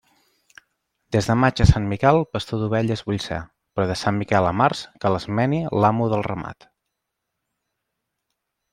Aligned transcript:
Des 1.15 1.27
de 1.31 1.35
maig 1.41 1.61
a 1.65 1.67
Sant 1.71 1.85
Miquel, 1.91 2.17
pastor 2.37 2.61
d'ovelles 2.63 3.05
vull 3.11 3.21
ser; 3.27 3.39
però 3.77 3.87
de 3.93 3.99
Sant 4.03 4.19
Miquel 4.23 4.49
a 4.53 4.57
març, 4.65 4.83
que 5.05 5.15
les 5.17 5.31
meni 5.41 5.63
l'amo 5.85 6.09
del 6.17 6.29
ramat. 6.33 6.71